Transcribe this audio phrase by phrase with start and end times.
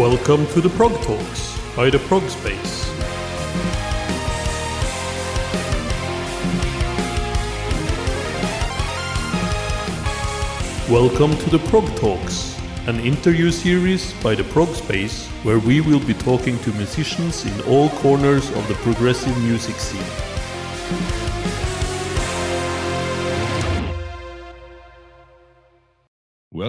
[0.00, 2.88] Welcome to the Prog Talks by the Prog Space.
[10.88, 16.00] Welcome to the Prog Talks, an interview series by the Prog Space where we will
[16.00, 21.19] be talking to musicians in all corners of the progressive music scene.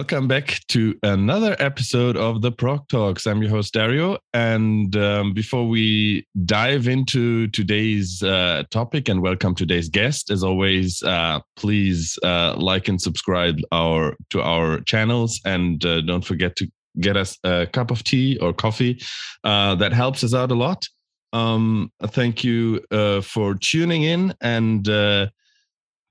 [0.02, 3.24] Welcome back to another episode of the Prog Talks.
[3.24, 9.54] I'm your host Dario, and um, before we dive into today's uh, topic and welcome
[9.54, 15.84] today's guest, as always, uh, please uh, like and subscribe our to our channels, and
[15.84, 19.00] uh, don't forget to get us a cup of tea or coffee.
[19.44, 20.84] Uh, that helps us out a lot.
[21.32, 24.88] Um, thank you uh, for tuning in, and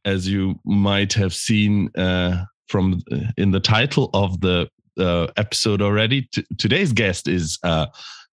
[0.05, 1.89] as you might have seen
[2.71, 4.67] from uh, in the title of the
[4.98, 6.23] uh, episode already.
[6.31, 7.87] T- today's guest is uh,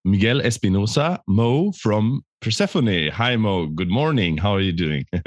[0.05, 3.09] Miguel Espinosa, Mo from Persephone.
[3.11, 3.67] Hi, Mo.
[3.67, 4.39] Good morning.
[4.39, 5.05] How are you doing?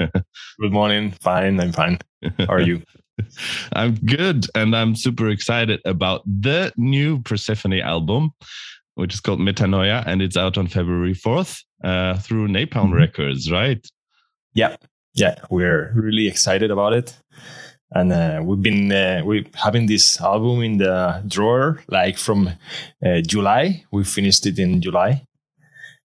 [0.60, 1.12] good morning.
[1.12, 1.60] Fine.
[1.60, 1.98] I'm fine.
[2.38, 2.82] How are you?
[3.74, 4.46] I'm good.
[4.54, 8.32] And I'm super excited about the new Persephone album,
[8.94, 10.02] which is called Metanoia.
[10.06, 12.94] And it's out on February 4th uh, through Napalm mm-hmm.
[12.94, 13.86] Records, right?
[14.54, 14.76] Yeah.
[15.14, 15.34] Yeah.
[15.50, 17.14] We're really excited about it
[17.94, 22.50] and uh, we've been uh, we having this album in the drawer like from
[23.04, 23.84] uh, July.
[23.90, 25.26] We finished it in July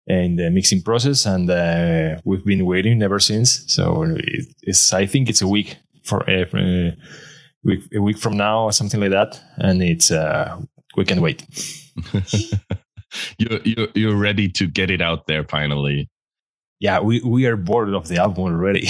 [0.05, 3.63] in the mixing process, and uh, we've been waiting ever since.
[3.67, 4.17] So
[4.61, 6.91] it's I think it's a week for uh, uh,
[7.63, 10.11] week, a week from now or something like that, and it's
[10.97, 11.45] we can wait.
[13.37, 16.09] you're, you're you're ready to get it out there finally
[16.79, 18.81] yeah, we, we are bored of the album already.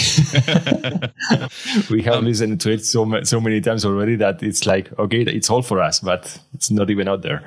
[1.89, 5.21] we have um, listened to it so so many times already that it's like okay,
[5.21, 7.41] it's all for us, but it's not even out there.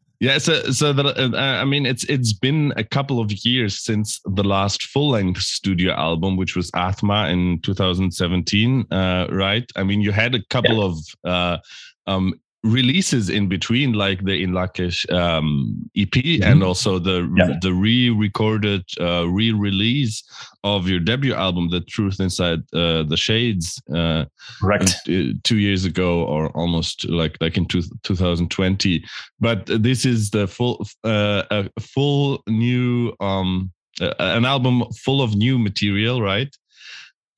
[0.20, 4.18] yeah, so so that uh, I mean, it's it's been a couple of years since
[4.24, 9.70] the last full length studio album, which was Atma in 2017, uh, right?
[9.76, 10.84] I mean, you had a couple yeah.
[10.84, 11.58] of uh,
[12.06, 12.32] um,
[12.66, 16.42] releases in between, like the In Lak'ech um, EP mm-hmm.
[16.42, 17.54] and also the yeah.
[17.60, 20.22] the re-recorded uh, re-release
[20.64, 24.24] of your debut album, The Truth Inside uh, the Shades, uh,
[24.60, 29.04] correct, uh, two years ago or almost like like in two, 2020.
[29.40, 35.58] But this is the full uh, a full new um, an album full of new
[35.58, 36.54] material, right?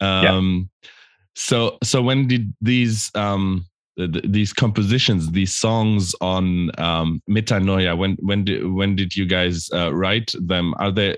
[0.00, 0.88] Um, yeah.
[1.34, 3.64] So so when did these um,
[3.98, 7.96] these compositions, these songs on um, Metanoia?
[7.96, 10.74] When when did when did you guys uh, write them?
[10.78, 11.16] Are they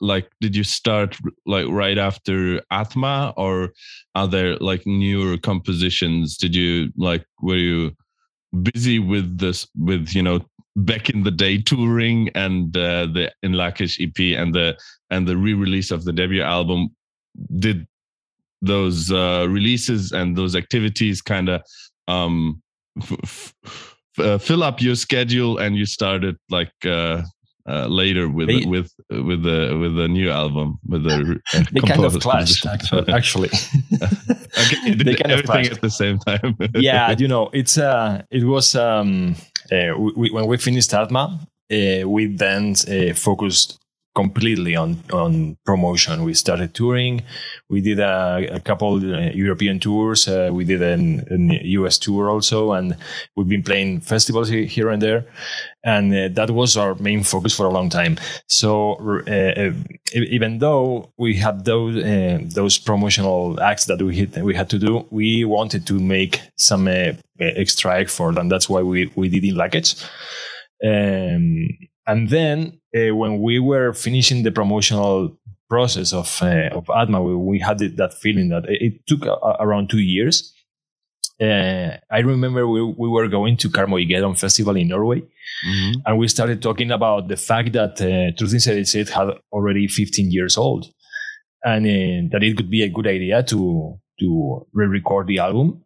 [0.00, 3.72] like did you start like right after Atma, or
[4.14, 6.36] are there like newer compositions?
[6.36, 7.92] Did you like were you
[8.62, 10.40] busy with this with you know
[10.76, 14.78] back in the day touring and uh, the In Lak'ech EP and the
[15.10, 16.88] and the re-release of the debut album?
[17.58, 17.86] Did
[18.62, 21.62] those uh, releases and those activities kind of
[22.08, 22.62] um,
[23.00, 27.22] f- f- uh, fill up your schedule and you started like uh,
[27.68, 31.80] uh, later with they, with with the with the new album with the uh, they
[31.80, 32.66] kind of clashed
[33.08, 33.50] actually.
[34.56, 36.56] Okay, they kind everything of at the same time.
[36.74, 39.34] Yeah you know it's uh it was um
[39.72, 41.40] uh, we, when we finished Atma
[41.72, 43.78] uh, we then uh, focused
[44.14, 46.24] completely on on promotion.
[46.24, 47.22] We started touring.
[47.68, 50.28] We did a, a couple uh, European tours.
[50.28, 52.96] Uh, we did an, an, US tour also, and
[53.36, 55.26] we've been playing festivals here and there.
[55.84, 58.16] And uh, that was our main focus for a long time.
[58.46, 58.94] So
[59.26, 59.72] uh, uh
[60.14, 61.94] even though we had those
[62.54, 66.88] those promotional acts that we hit, we had to do, we wanted to make some
[67.40, 70.08] extra effort, and that's why we we did In Lak'ech.
[70.84, 71.68] Um,
[72.06, 75.36] and then uh, when we were finishing the promotional
[75.68, 79.26] process of uh, of Atma, we, we had that feeling that it, took
[79.60, 80.52] around two years.
[81.40, 86.00] Uh, I remember we, we were going to Karmøygeddon Festival in Norway, mm-hmm.
[86.06, 90.30] and we started talking about the fact that uh, Truth the Shades had already 15
[90.30, 90.86] years old,
[91.64, 95.82] and uh, that it could be a good idea to to re-record the album.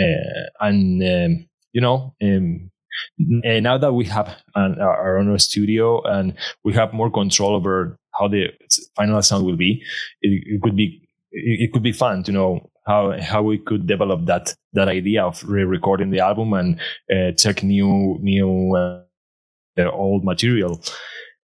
[0.00, 2.71] Uh, and um, you know, um,
[3.18, 6.34] and now that we have an, our own studio and
[6.64, 8.48] we have more control over how the
[8.96, 9.82] final sound will be,
[10.20, 14.26] it, it could be it, could be fun to know how how we could develop
[14.26, 16.80] that that idea of re-recording the album and
[17.14, 20.80] uh, check new new uh, old material.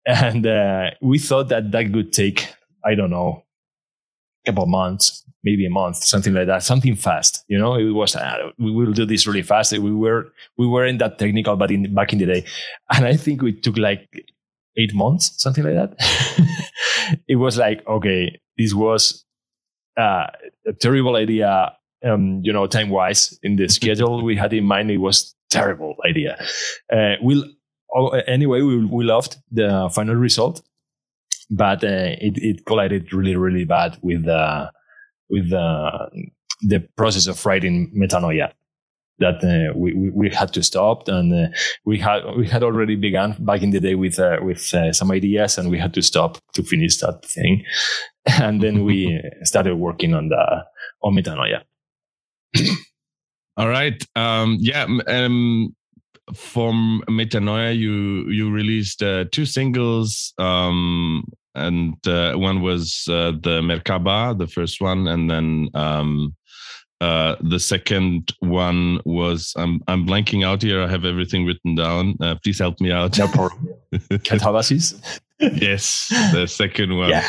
[0.08, 2.54] And uh, we thought that that could take
[2.86, 3.44] I don't know
[4.46, 7.46] a couple months, maybe a month, something like that, something fast.
[7.48, 9.72] You know, it was uh, we will do this really fast.
[9.72, 12.46] We were we weren't that technical, but in back in the day,
[12.92, 14.10] and I think we took like
[14.78, 17.14] eight months, something like that.
[17.28, 19.24] it was like okay, this was
[19.96, 20.28] uh,
[20.68, 21.72] a terrible idea.
[22.04, 25.96] Um, you know, time wise in the schedule we had in mind, it was terrible
[26.06, 26.38] idea.
[26.92, 27.46] Uh, we'll
[27.96, 30.62] oh, anyway, we we loved the final result,
[31.50, 34.72] but uh, it it collided really really bad with the
[35.30, 36.28] with the
[36.62, 38.52] the process of writing metanoia
[39.20, 41.08] that uh, we, we, had to stop.
[41.08, 41.48] And uh,
[41.86, 45.12] we had we had already begun back in the day with uh, with uh, some
[45.12, 47.64] ideas and we had to stop to finish that thing.
[48.42, 50.64] And then we started working on the
[51.04, 51.62] on metanoia.
[53.58, 54.04] All right.
[54.16, 55.76] Um, yeah um,
[56.34, 61.24] from metanoia you you released uh, two singles um,
[61.56, 66.36] and uh, one was uh, the Merkabah, the first one, and then um,
[67.02, 70.82] uh, the second one was I'm I'm blanking out here.
[70.82, 72.16] I have everything written down.
[72.22, 73.18] Uh, please help me out.
[73.18, 73.68] No problem.
[73.94, 75.20] Katabasis.
[75.40, 77.10] yes, the second one.
[77.10, 77.28] Yeah.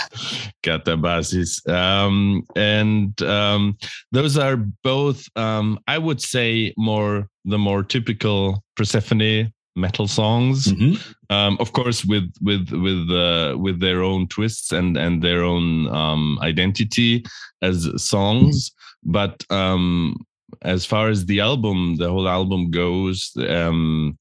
[0.62, 1.68] Katabasis.
[1.68, 3.76] Um, and um,
[4.12, 10.66] those are both, um, I would say, more the more typical Persephone metal songs.
[10.66, 10.94] Mm-hmm.
[11.32, 15.88] Um, of course, with with with uh, with their own twists and and their own
[15.88, 17.24] um, identity
[17.62, 18.72] as songs.
[19.04, 20.16] But um,
[20.62, 24.18] as far as the album, the whole album goes, um,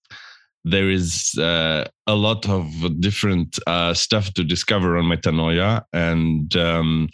[0.64, 2.68] there is uh, a lot of
[3.00, 7.10] different uh, stuff to discover on Metanoia, and um,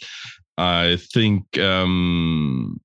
[0.58, 2.80] I think um,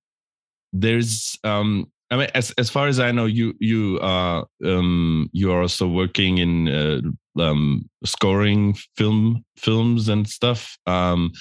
[0.74, 5.51] there's um, I mean, as as far as I know, you you are um, you
[5.51, 7.01] are also working in uh,
[7.42, 10.77] um, scoring film films and stuff.
[10.88, 11.31] Um,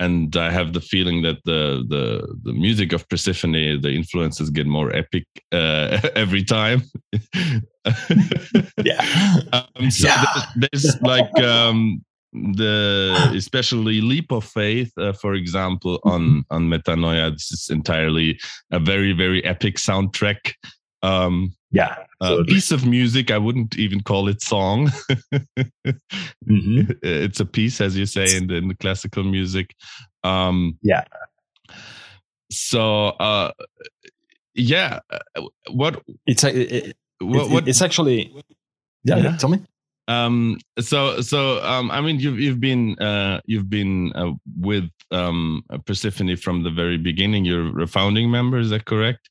[0.00, 4.66] and I have the feeling that the the the music of Persephone, the influences get
[4.66, 6.82] more epic uh, every time.
[8.82, 9.40] yeah.
[9.52, 10.24] Um, so Yeah.
[10.56, 12.02] There's, there's like um,
[12.34, 17.30] the especially leap of faith, uh, for example, on on Metanoia.
[17.32, 18.38] This is entirely
[18.72, 20.52] a very very epic soundtrack.
[21.02, 21.94] Um, Yeah.
[22.20, 22.54] a Absolutely.
[22.54, 23.30] piece of music.
[23.30, 24.90] I wouldn't even call it song.
[26.48, 26.96] Mhm.
[27.02, 29.74] it's a piece, as you say in the, in the classical music.
[30.22, 31.04] Um, Yeah.
[32.50, 33.52] So, uh,
[34.54, 38.32] yeah, uh, what It's a, it, it- what, what it's actually.
[39.04, 39.16] Yeah.
[39.18, 39.36] yeah.
[39.36, 39.58] Tell me.
[40.08, 45.62] Um so so um i mean you've you've been uh you've been uh, with um
[45.86, 49.30] persephone from the very beginning you're a founding member is that correct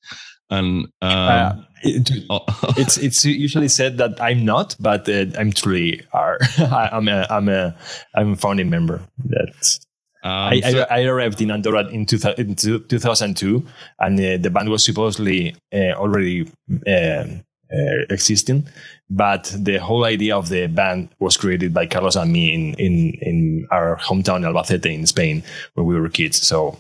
[0.50, 2.46] and um Uh, it- oh,
[2.78, 6.38] it's it's usually said that I'm not, but uh, I'm truly are.
[6.58, 7.76] I, I'm a I'm a
[8.16, 9.02] I'm a founding member.
[9.26, 9.80] That's
[10.24, 13.66] um, I, so- I, I arrived in Andorra in, two, in two- 2002,
[14.00, 16.48] and uh, the band was supposedly uh, already
[16.88, 17.44] um,
[17.74, 18.68] uh, existing,
[19.10, 23.14] but the whole idea of the band was created by Carlos and me in in,
[23.22, 25.44] in our hometown Albacete in Spain
[25.76, 26.42] when we were kids.
[26.48, 26.78] So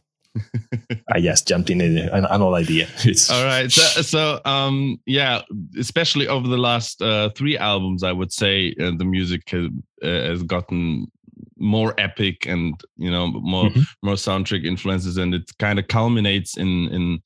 [1.11, 2.87] I just jumped in an, an old idea.
[3.05, 3.71] It's, All right.
[3.71, 5.41] So, so um, yeah,
[5.79, 9.67] especially over the last uh, three albums, I would say uh, the music has,
[10.03, 11.07] uh, has gotten
[11.57, 13.85] more epic and you know more Mhm.
[14.01, 17.19] more soundtrack influences, and it kind of culminates in in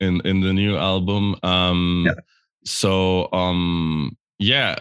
[0.00, 1.36] in in the new album.
[1.42, 2.14] Um, Yeah.
[2.64, 4.76] So um, yeah.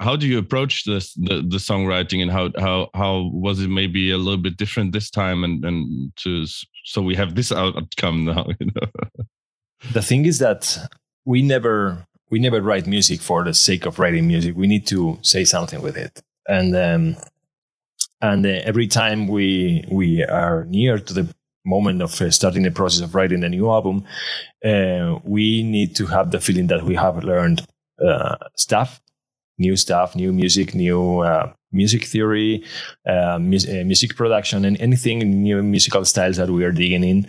[0.00, 4.12] How do you approach this the, the songwriting and how how how was it maybe
[4.12, 6.46] a little bit different this time and and to
[6.84, 8.88] so we have this outcome now you know
[9.92, 10.78] the thing is that
[11.24, 15.18] we never we never write music for the sake of writing music we need to
[15.22, 17.16] say something with it and um,
[18.20, 21.34] and uh, every time we we are near to the
[21.68, 24.04] moment of uh, starting the process of writing a new album
[24.64, 27.64] uh, we need to have the feeling that we have learned
[28.06, 29.00] uh, stuff
[29.58, 32.64] new stuff new music new uh, music theory
[33.06, 37.26] uh, uh, music production and anything new musical styles that we are digging in.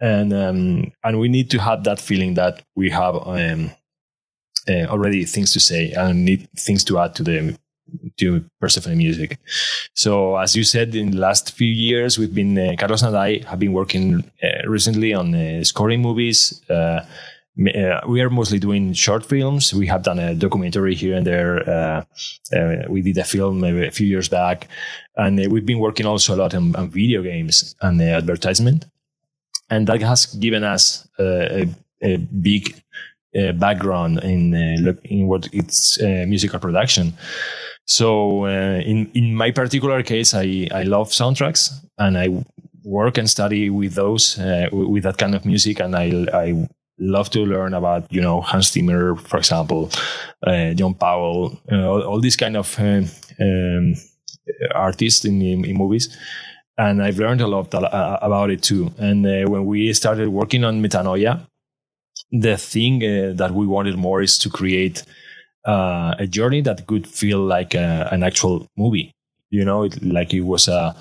[0.00, 3.70] And um, and we need to have that feeling that we have um,
[4.68, 7.56] already things to say and need things to add to the
[8.18, 9.38] to Persephone music.
[9.94, 13.38] So as you said, in the last few years, we've been uh, Carlos and I
[13.46, 16.62] have been working uh, recently on uh, scoring movies.
[16.68, 17.04] Uh,
[17.74, 19.72] uh, we are mostly doing short films.
[19.72, 22.04] We have done a documentary here and there.
[22.90, 24.68] We did a film maybe a few years back,
[25.16, 28.84] and we've been working also a lot on, on video games and advertisement
[29.70, 31.68] and that has given us a,
[32.02, 32.74] a big
[33.38, 37.12] uh, background in uh, in what it's uh, musical production.
[37.86, 42.44] So uh, in in my particular case, I I love soundtracks, and I
[42.84, 47.30] work and study with those uh, with that kind of music, and I I love
[47.30, 49.90] to learn about you know Hans Zimmer, for example,
[50.46, 53.04] uh, John Powell, all, all, these kind of uh,
[53.40, 53.94] um,
[54.74, 56.16] artists in, in, in, movies.
[56.78, 58.92] And I've learned a lot about it too.
[58.98, 61.46] And uh, when we started working on Metanoia,
[62.30, 65.02] the thing uh, that we wanted more is to create
[65.66, 69.12] a journey that could feel like a, an actual movie.
[69.50, 70.96] You know, it, like it was a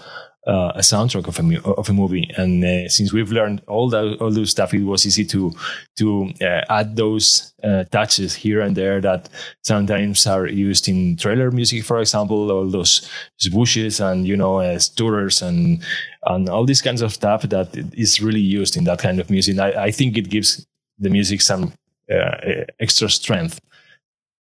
[0.48, 2.30] uh, a soundtrack of a of a movie.
[2.38, 5.52] And uh, since we've learned all that all those stuff, it was easy to
[5.98, 9.30] to uh, add those uh, touches here and there that
[9.64, 13.10] sometimes are used in trailer music, for example, all those
[13.42, 15.84] swooshes and you know uh, stirrers and
[16.26, 19.58] and all these kinds of stuff that is really used in that kind of music.
[19.58, 20.66] I, I think it gives
[21.00, 21.74] the music some
[22.12, 23.60] uh, extra strength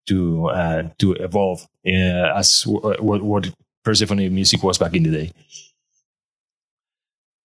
[0.07, 3.49] to to evolve as what, what
[3.83, 5.31] Persephone music was back in the day.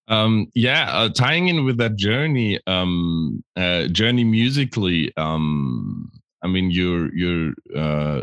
[0.09, 5.13] Um, yeah, uh, tying in with that journey, um, uh, journey musically.
[5.17, 6.11] Um,
[6.43, 8.23] I mean, your your uh,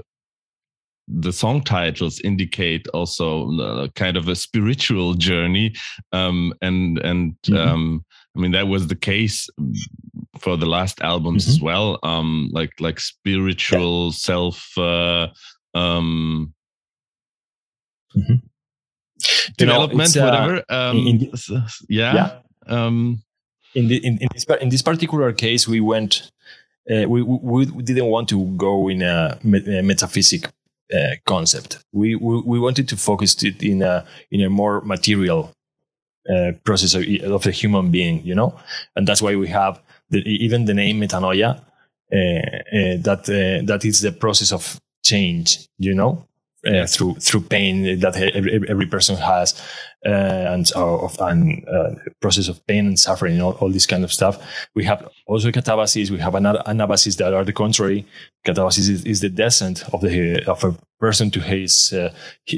[1.07, 5.75] the song titles indicate also uh, kind of a spiritual journey,
[6.13, 7.57] um, and and mm-hmm.
[7.57, 8.05] um,
[8.37, 9.49] I mean that was the case
[10.39, 11.51] for the last albums mm-hmm.
[11.51, 11.99] as well.
[12.03, 14.11] Um, like like spiritual yeah.
[14.11, 14.77] self.
[14.77, 15.27] Uh,
[15.73, 16.53] um,
[18.15, 18.35] mm-hmm
[19.57, 20.63] development, know, uh, whatever.
[20.69, 22.13] Um, in the, yeah.
[22.13, 22.39] yeah.
[22.67, 23.23] Um,
[23.75, 26.31] in, the, in, in, this, in this particular case, we went.
[26.89, 30.49] Uh, we, we, we didn't want to go in a, a metaphysic
[30.93, 31.81] uh, concept.
[31.93, 35.53] We, we, we wanted to focus it in a in a more material
[36.29, 38.59] uh, process of, of, the human being, you know,
[38.97, 39.81] and that's why we have
[40.13, 41.61] the, even the name metanoia.
[42.11, 43.23] Uh, uh, that
[43.65, 46.27] that is the process of change, you know,
[46.67, 49.59] uh, through through pain that every, every person has,
[50.05, 54.13] uh, and uh, and uh, process of pain and suffering, all, all this kind of
[54.13, 54.37] stuff.
[54.75, 56.11] We have also catabasis.
[56.11, 58.05] We have another anabasis that are the contrary.
[58.45, 62.13] Catabasis is, is the descent of the of a person to his, uh,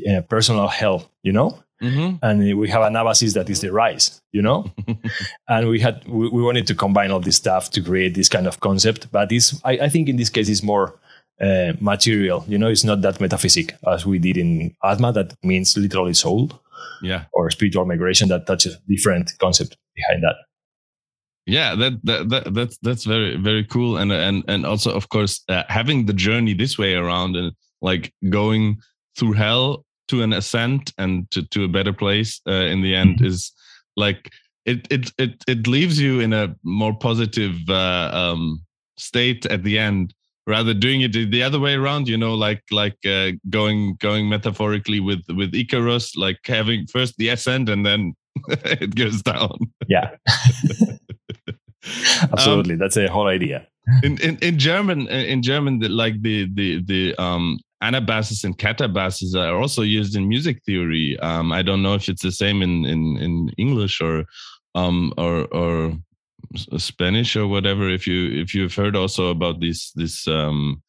[0.09, 1.09] uh, personal hell.
[1.23, 1.63] You know.
[1.81, 2.23] Mm-hmm.
[2.23, 4.71] And we have an anabasis that is the rice, you know,
[5.49, 8.47] and we had we, we, wanted to combine all this stuff to create this kind
[8.47, 9.11] of concept.
[9.11, 10.97] But this, I, I think, in this case, is more
[11.41, 12.45] uh, material.
[12.47, 16.49] You know, it's not that metaphysic as we did in Atma, that means literally soul.
[17.01, 17.25] Yeah.
[17.33, 20.35] Or spiritual migration that touches different concept behind that.
[21.45, 25.43] Yeah, that, that, that that's that's very very cool, and and and also of course
[25.47, 27.51] uh, having the journey this way around and
[27.81, 28.81] like going
[29.15, 33.17] through hell to an ascent and to, to a better place uh, in the end
[33.17, 33.25] mm-hmm.
[33.25, 33.51] is
[33.95, 34.31] like
[34.65, 38.61] it it it it leaves you in a more positive uh, um,
[38.97, 40.13] state at the end
[40.47, 44.99] rather doing it the other way around you know like like uh, going going metaphorically
[44.99, 48.13] with with icarus like having first the ascent and then
[48.49, 49.57] it goes down.
[49.87, 50.11] Yeah.
[52.31, 52.73] Absolutely.
[52.73, 53.67] Um, that's a whole idea.
[54.01, 59.35] in, in in german in german the, like the the the um anabasis and catabasis
[59.35, 62.85] are also used in music theory um i don't know if it's the same in
[62.85, 64.25] in in english or
[64.75, 65.93] um or or
[66.55, 67.89] Spanish or whatever.
[67.89, 70.81] If you if you've heard also about this this um,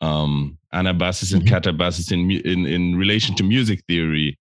[0.00, 1.54] um, anabasis and mm-hmm.
[1.54, 4.38] catabasis in in in relation to music theory,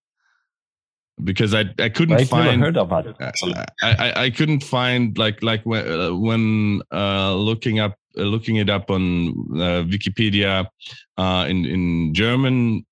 [1.23, 3.15] because I I couldn't I've find heard about it.
[3.19, 8.57] I, I, I couldn't find like like when uh, when uh, looking up uh, looking
[8.57, 10.67] it up on uh, Wikipedia
[11.17, 12.85] uh, in in German.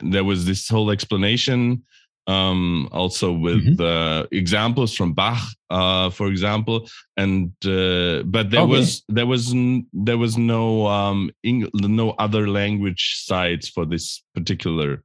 [0.00, 1.82] There was this whole explanation
[2.26, 3.82] um, also with mm-hmm.
[3.82, 8.70] uh, examples from Bach, uh, for example, and uh, but there okay.
[8.70, 14.22] was there was n- there was no um, Eng- no other language sites for this
[14.34, 15.02] particular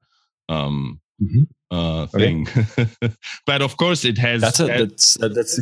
[0.47, 1.43] um, mm-hmm.
[1.71, 2.47] Uh, thing.
[2.57, 2.87] Okay.
[3.45, 4.41] but of course, it has.
[4.41, 5.59] That's a, that's that's.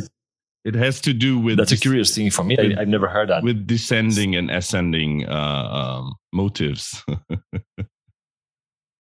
[0.68, 1.56] It has to do with.
[1.56, 2.54] That's a curious thing for me.
[2.58, 3.42] With, I, have never heard that.
[3.42, 7.02] With descending and ascending uh, um, motives.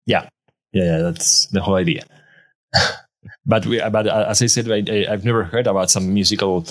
[0.07, 0.29] yeah,
[0.75, 2.05] yeah, that's the whole idea.
[3.47, 6.67] but we, but as I said, I, have never heard about some musical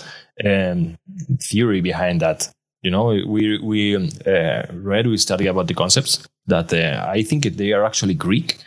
[0.46, 0.96] um,
[1.42, 2.54] theory behind that.
[2.84, 7.24] You know, we we um, uh, read, we study about the concepts that uh, I
[7.24, 8.60] think they are actually Greek.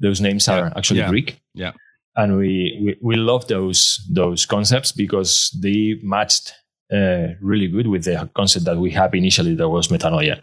[0.00, 0.58] Those names yeah.
[0.58, 1.10] are actually yeah.
[1.10, 1.38] Greek.
[1.52, 1.72] Yeah,
[2.16, 6.54] and we, we we love those those concepts because they matched
[6.92, 9.54] uh, really good with the concept that we have initially.
[9.54, 10.40] That was metanoia.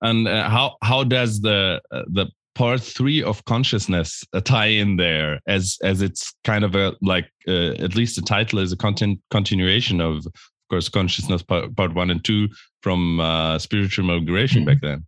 [0.00, 4.96] And uh, how how does the uh, the part three of consciousness a tie in
[4.96, 8.76] there as as it's kind of a like uh, at least the title is a
[8.76, 10.32] content continuation of of
[10.68, 12.48] course consciousness part, part one and two
[12.82, 14.70] from uh, spiritual migration mm-hmm.
[14.70, 15.06] back then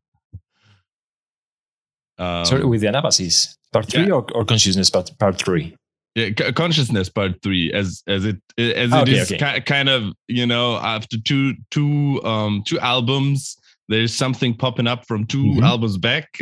[2.19, 4.13] um, sorry with the anabasis part three yeah.
[4.15, 5.77] or, or consciousness part, part three
[6.17, 9.39] yeah, consciousness part three as as it as it Okay, is okay.
[9.39, 13.57] ki- kind of you know after two two um two albums
[13.89, 15.63] there's something popping up from 2 Mhm.
[15.65, 16.39] albums back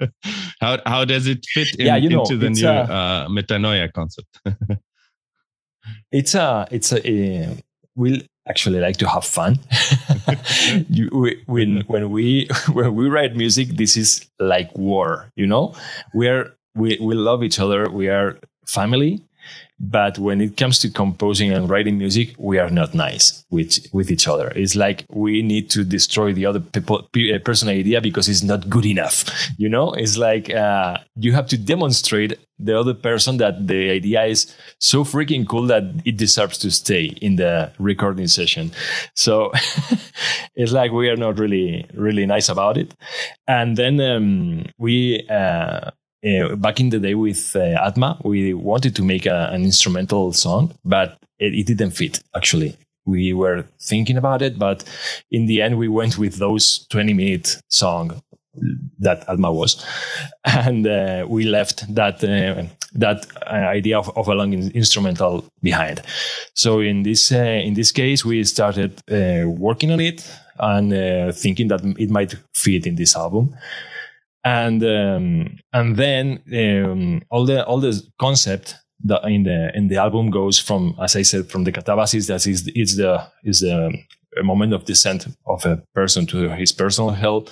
[0.60, 3.92] how how does it fit in, Yeah, you know, into the new uh, uh, metanoia
[3.92, 4.28] concept
[6.12, 6.98] it's a it's a,
[7.44, 7.54] uh,
[7.94, 9.58] we actually like to have fun
[10.88, 15.74] you, we, when when we when we write music this is like war you know
[16.14, 19.22] we are we, we love each other we are family
[19.78, 24.10] but when it comes to composing and writing music we are not nice with with
[24.10, 24.52] each other.
[24.56, 28.68] It's like we need to destroy the other people pe- person idea because it's not
[28.70, 29.24] good enough
[29.58, 29.92] you know?
[29.92, 35.04] It's like uh, you have to demonstrate the other person that the idea is so
[35.04, 38.72] freaking cool that it deserves to stay in the recording session.
[39.14, 39.52] So
[40.54, 42.94] it's like we are not really really nice about it.
[43.46, 45.90] And then um, we uh,
[46.24, 50.32] uh, back in the day with uh, Atma, we wanted to make a, an instrumental
[50.32, 52.76] song, but it, it didn't fit actually.
[53.04, 54.82] We were thinking about it, but
[55.30, 58.20] in the end, we went with those 20 minute song
[58.98, 59.84] that Atma was.
[60.44, 65.44] And uh, we left that, uh, that uh, idea of, of a long in- instrumental
[65.62, 66.02] behind.
[66.54, 71.84] So in this, uh, in this case, we started working on it and thinking that
[71.98, 73.54] it might fit in this album
[74.46, 79.96] and um, and then um, all the all the concept that in the in the
[79.96, 83.92] album goes from as I said from the catabasis that is it's the is the
[84.38, 87.48] a moment of descent of a person to his personal hell.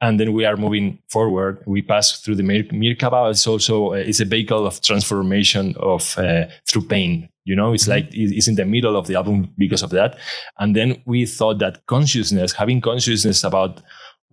[0.00, 1.62] And then we are moving forward.
[1.66, 6.18] We pass through the Mir- Merkabah it's also uh, it's a vehicle of transformation of
[6.18, 7.28] uh, through pain.
[7.44, 10.18] You know it's like it's in the middle of the album because of that.
[10.58, 13.82] And then we thought that consciousness having consciousness about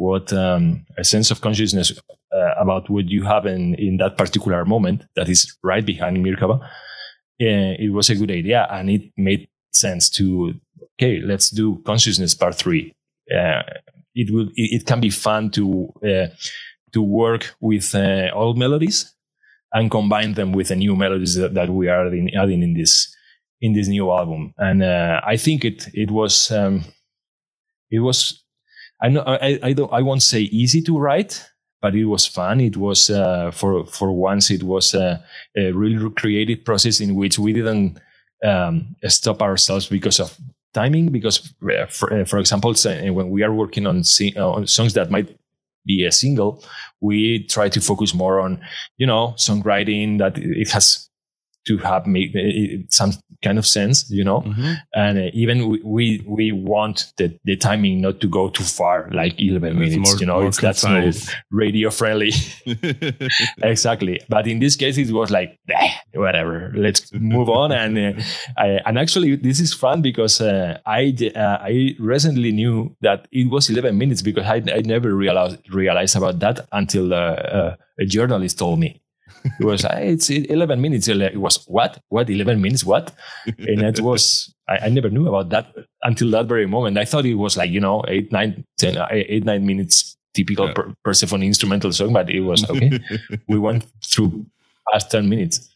[0.02, 1.94] what um, a sense of consciousness
[2.34, 6.60] uh, about what you have in, in that particular moment that is right behind Merkabah,
[6.64, 10.54] uh, it was a good idea and it made sense to
[10.94, 12.96] okay let's do consciousness part three.
[13.32, 13.62] Uh,
[14.16, 16.28] it will it, it can be fun to uh,
[16.94, 19.14] to work with uh, old melodies
[19.72, 23.16] and combine them with the new melodies that, that we are adding, adding in this
[23.62, 24.54] in this new album.
[24.58, 26.86] And uh, i think it it was um,
[27.92, 28.41] it was
[29.02, 31.44] I know I, I don't I won't say easy to write,
[31.82, 32.62] but it was fun.
[32.62, 35.24] It was uh, for for once it was a,
[35.58, 38.00] a really creative process in which we didn't
[38.46, 40.38] um, stop ourselves because of
[40.74, 41.12] timing.
[41.12, 44.68] Because uh, for, uh, for example, uh, when we are working on sing, uh, on
[44.68, 45.36] songs that might
[45.86, 46.64] be a single,
[47.00, 48.62] we try to focus more on
[48.98, 51.10] you know songwriting that it has
[51.68, 53.12] to have made some
[53.44, 54.42] kind of sense, you know?
[54.42, 54.78] Mhm.
[54.94, 59.10] and uh, even we, we we want the, the timing not to go too far
[59.12, 60.42] like 11 minutes more- you know?
[60.48, 61.12] It's that's no
[61.52, 62.32] radio friendly.
[63.64, 64.20] Exactly.
[64.30, 67.72] But in this case it was like "Eh, whatever let's move on.
[67.82, 68.22] And uh,
[68.58, 73.50] I, and actually this is fun because uh, I uh, I recently knew that it
[73.50, 78.80] was 11 minutes because I, I never realized realized about that until a journalist told
[78.80, 79.02] me
[79.60, 81.08] it was "Ah, it's 11 minutes.
[81.08, 82.00] It was what?
[82.10, 82.84] What 11 minutes?
[82.84, 83.14] What?
[83.46, 85.74] And it was I, I never knew about that
[86.04, 86.98] until that very moment.
[86.98, 90.68] I thought it was like you know eight nine ten uh, eight nine minutes typical
[90.68, 90.74] Yeah.
[90.74, 93.00] per- persephone instrumental song but it was okay
[93.50, 94.46] we went through
[94.92, 95.68] past 10 minutes.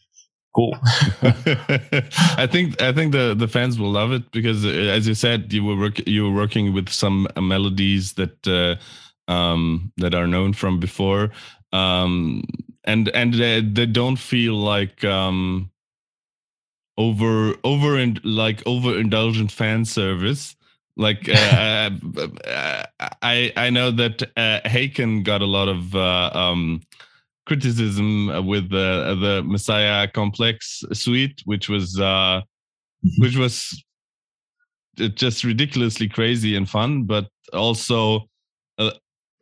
[0.54, 0.74] Cool.
[1.22, 5.52] I think I think the the fans will love it because, uh, as you said,
[5.52, 8.76] you were work, you were working with some uh, melodies that uh,
[9.30, 11.30] um, that are known from before,
[11.72, 12.42] um,
[12.86, 15.70] and and they, they don't feel like um,
[16.96, 20.56] over over and like overindulgent fan service.
[20.96, 21.90] Like uh,
[22.46, 22.84] uh,
[23.22, 26.82] I I know that uh, Haken got a lot of uh, um,
[27.46, 32.40] criticism uh, with the the Messiah Complex suite, which was uh,
[33.18, 33.84] which was
[35.00, 38.28] uh, just ridiculously crazy and fun, but also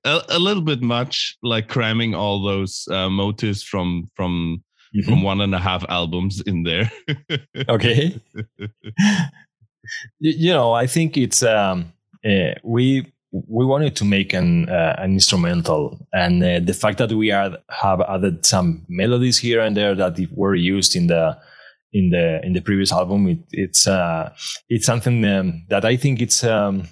[0.04, 4.62] a, a little bit much, like cramming all those uh, motives from from
[5.06, 6.90] from one and a half albums in there.
[7.68, 8.20] okay.
[10.18, 11.92] You, you know i think it's um
[12.24, 17.12] uh, we we wanted to make an uh, an instrumental and uh, the fact that
[17.12, 21.38] we are have added some melodies here and there that were used in the
[21.92, 24.32] in the in the previous album it, it's uh
[24.70, 26.88] it's something um, that i think it's um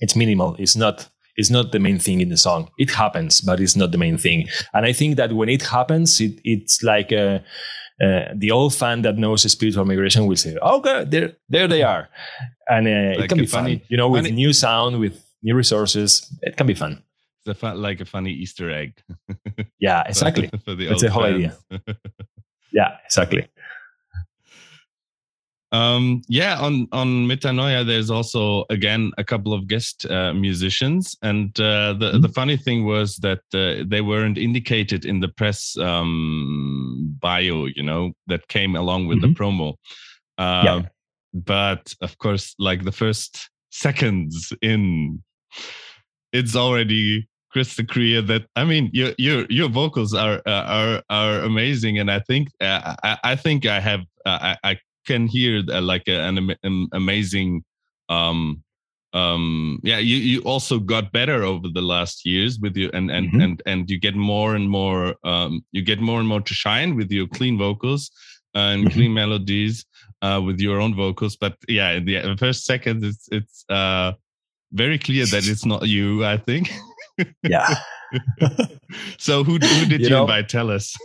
[0.00, 0.56] it's minimal.
[0.58, 1.08] It's not
[1.40, 4.18] it's not the main thing in the song it happens but it's not the main
[4.26, 4.40] thing
[4.74, 7.26] and i think that when it happens it it's like a
[8.06, 12.08] uh, the old fan that knows spiritual migration will say, "Okay, there, there they are,"
[12.74, 13.64] and uh, it can be fun.
[13.64, 16.08] funny- You know, with funny- new sound, with new resources,
[16.40, 17.02] it can be fun.
[17.44, 18.90] It's a fun, like a funny Easter egg.
[19.78, 20.48] Yeah, exactly.
[20.64, 21.52] for the That's the whole fans.
[22.72, 23.42] Yeah, exactly.
[25.72, 31.48] Um, yeah, on on Metanoia, there's also again a couple of guest uh, musicians, and
[31.60, 32.22] uh, the mm-hmm.
[32.22, 37.84] the funny thing was that uh, they weren't indicated in the press um, bio, you
[37.84, 39.32] know, that came along with mm-hmm.
[39.32, 39.74] the promo.
[40.38, 40.74] yeah.
[40.74, 40.88] Um,
[41.32, 45.22] but of course, like the first seconds in,
[46.32, 51.40] it's already crystal clear that I mean your your your vocals are uh, are are
[51.40, 55.62] amazing, and I think uh, I, I think I have uh, I, I can hear
[55.62, 57.64] like a, an, an, amazing
[58.08, 58.62] um
[59.12, 63.28] um yeah you you also got better over the last years with you and and
[63.28, 63.40] mm-hmm.
[63.40, 66.94] and and you get more and more um you get more and more to shine
[66.94, 68.10] with your clean vocals
[68.54, 68.94] and mm-hmm.
[68.94, 69.84] clean melodies
[70.22, 74.12] uh with your own vocals but yeah in the first second it's it's uh
[74.72, 76.70] very clear that it's not you i think
[77.42, 77.74] yeah.
[79.18, 80.48] So who, who did you, you know, invite?
[80.48, 80.96] Tell us.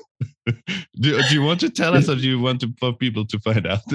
[0.99, 3.39] Do, do you want to tell us or do you want to, for people to
[3.39, 3.81] find out?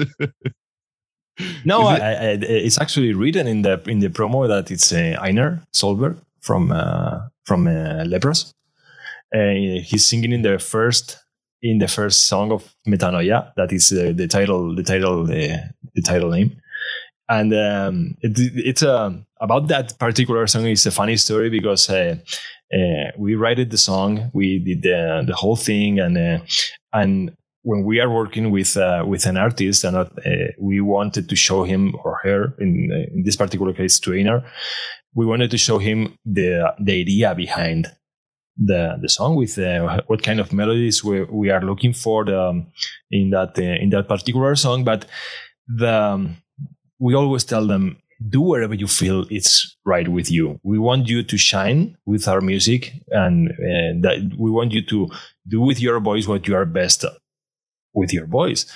[1.65, 1.87] No?
[1.87, 6.17] I, I, it's actually written in the in the promo that it's uh, Einar Solberg
[6.41, 8.53] from uh, from uh, Leprous
[9.33, 11.17] uh, he's singing in the first
[11.61, 15.57] in the first song of Metanoia that is uh, the title the title uh,
[15.95, 16.60] the title name
[17.31, 22.17] and um, it, it's uh, about that particular song is a funny story because uh,
[22.73, 26.39] uh, we wrote the song, we did the, the whole thing, and uh,
[26.91, 27.31] and
[27.63, 30.05] when we are working with uh, with an artist, and uh,
[30.59, 34.43] we wanted to show him or her, in, in this particular case, trainer,
[35.15, 37.87] we wanted to show him the the idea behind
[38.57, 42.65] the the song with uh, what kind of melodies we, we are looking for the,
[43.09, 44.83] in that uh, in that particular song.
[44.83, 45.05] But
[45.67, 46.37] the um,
[47.01, 47.97] we always tell them
[48.29, 50.59] do whatever you feel it's right with you.
[50.63, 55.09] We want you to shine with our music, and uh, that we want you to
[55.47, 57.03] do with your voice what you are best
[57.93, 58.71] with your voice.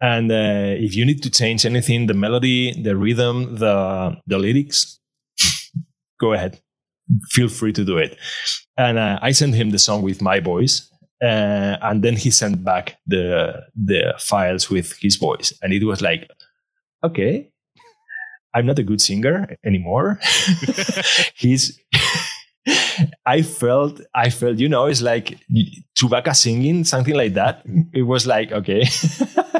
[0.00, 4.98] And uh, if you need to change anything, the melody, the rhythm, the the lyrics,
[6.18, 6.58] go ahead.
[7.28, 8.16] Feel free to do it.
[8.78, 10.90] And uh, I sent him the song with my voice,
[11.22, 16.00] uh, and then he sent back the the files with his voice, and it was
[16.00, 16.30] like,
[17.04, 17.50] okay,
[18.54, 20.18] I'm not a good singer anymore.
[21.34, 21.80] He's
[23.26, 25.38] I felt I felt, you know, it's like
[25.98, 27.64] Chewbacca singing, something like that.
[27.92, 28.86] It was like, okay.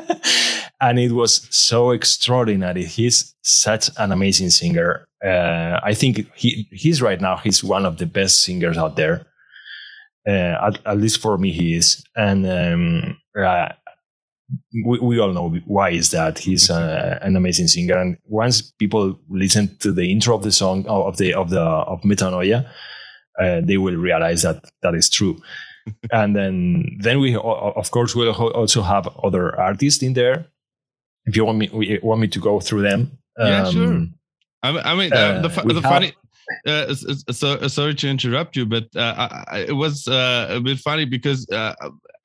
[0.80, 2.84] and it was so extraordinary.
[2.84, 5.06] He's such an amazing singer.
[5.24, 9.26] Uh, I think he he's right now, he's one of the best singers out there.
[10.28, 12.04] Uh, at, at, least for me, he is.
[12.14, 13.70] And um, uh,
[14.84, 16.38] we, we all know why is that.
[16.38, 17.96] He's uh, an amazing singer.
[17.96, 22.02] And once people listen to the intro of the song of the of the of
[22.02, 22.68] metanoia
[23.40, 25.40] uh, they will realize that that is true.
[26.12, 30.46] And then then we of course will also have other artists in there.
[31.24, 34.06] If you want me want me to go through them yeah um, sure
[34.62, 36.12] i mean, uh, the, the have, funny
[36.66, 41.04] uh, so sorry to interrupt you, but uh, I, it was uh, a bit funny
[41.04, 41.74] because uh,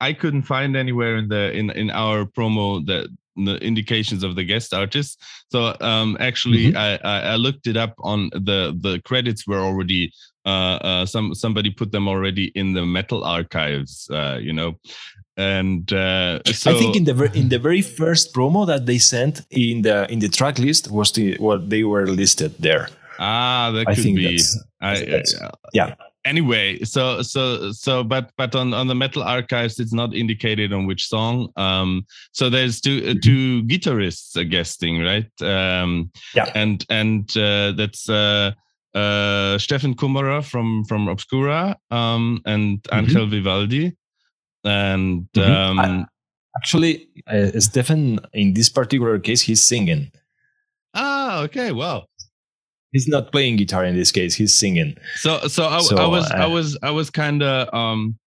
[0.00, 4.44] I couldn't find anywhere in the in in our promo that the indications of the
[4.44, 5.16] guest artists.
[5.50, 7.06] So um, actually, mm-hmm.
[7.06, 10.12] I, I looked it up on the the credits were already
[10.44, 14.08] uh, uh, some somebody put them already in the metal archives.
[14.10, 14.78] Uh, you know,
[15.36, 19.42] and uh, so, I think in the in the very first promo that they sent
[19.50, 22.88] in the in the track list was the what they were listed there.
[23.18, 24.40] Ah, that could be.
[24.80, 25.34] I, that's,
[25.72, 25.94] yeah
[26.26, 30.86] anyway so so so but but on on the metal archives it's not indicated on
[30.86, 31.48] which song.
[31.56, 35.30] Um so there's two uh, two guitarists guesting right?
[35.40, 36.50] Um yeah.
[36.54, 38.52] and and uh, that's uh
[38.94, 42.98] uh Steffen Kummerer from from Obscura um and mm-hmm.
[42.98, 43.96] Angel Vivaldi.
[44.64, 45.52] And mm-hmm.
[45.52, 46.06] um I,
[46.58, 50.10] actually uh, Stefan in this particular case he's singing.
[50.92, 52.08] Ah okay well
[52.96, 54.96] he's not playing guitar in this case he's singing.
[55.16, 58.18] So so i, so, I was uh, i was i was kind of um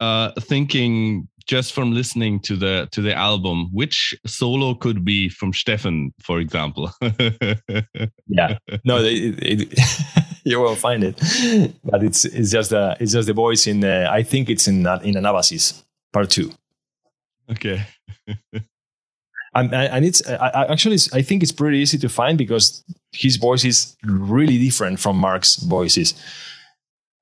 [0.00, 5.52] uh thinking just from listening to the to the album which solo could be from
[5.52, 6.90] steffen for example?
[8.26, 8.58] Yeah.
[8.84, 9.78] No it, it,
[10.44, 11.16] you will find it.
[11.84, 14.78] But it's it's just the it's just the voice in uh, i think it's in
[15.08, 16.50] in anabasis part two.
[17.50, 17.86] Okay
[19.54, 23.64] and, and it's I, actually I think it's pretty easy to find because his voice
[23.64, 26.14] is really different from Marc's voices.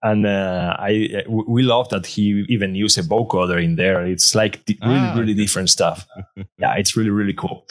[0.02, 4.06] And uh, I we love that he even used a vocoder in there.
[4.06, 5.42] It's like really ah, really okay.
[5.42, 6.06] different stuff.
[6.58, 7.66] yeah, it's really really cool.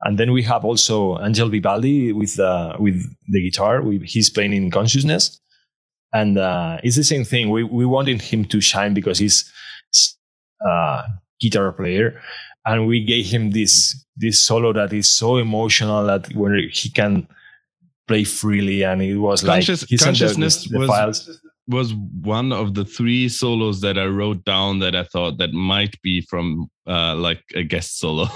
[0.00, 3.82] And then we have also Angel Vivaldi with uh, with the guitar.
[3.82, 5.40] We, he's playing in Consciousness,
[6.12, 7.50] and uh, it's the same thing.
[7.50, 9.50] We we wanted him to shine because he's
[10.62, 11.06] a uh,
[11.40, 12.20] guitar player,
[12.66, 17.26] and we gave him this this solo that is so emotional that where he can
[18.06, 21.40] play freely, and it was Conscious, like the, the, the was, files.
[21.68, 26.00] was one of the three solos that I wrote down that I thought that might
[26.02, 28.26] be from uh, like a guest solo.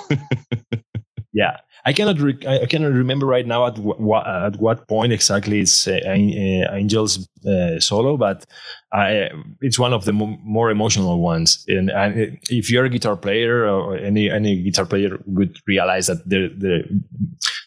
[1.32, 5.60] yeah, I cannot re- I cannot remember right now at what at what point exactly
[5.60, 8.44] it's uh, uh, Angel's uh, solo, but
[8.92, 11.64] I, it's one of the mo- more emotional ones.
[11.68, 16.28] And, and, if you're a guitar player or any any guitar player would realize that
[16.28, 16.84] the the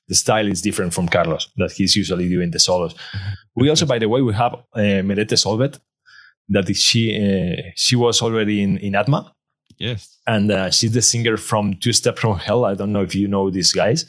[0.07, 2.93] the style is different from Carlos that he's usually doing the solos.
[3.55, 5.79] We also, by the way, we have uh, Merethe Soltvedt
[6.49, 9.33] that is she uh, she was already in in Atma
[9.81, 10.19] Yes.
[10.27, 12.65] and uh, she's the singer from Two Step from Hell.
[12.65, 14.05] I don't know if you know these guys,